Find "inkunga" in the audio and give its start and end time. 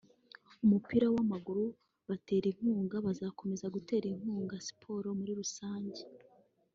2.51-2.95, 4.13-4.55